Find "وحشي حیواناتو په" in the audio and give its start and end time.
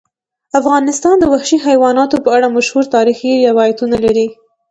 1.31-2.29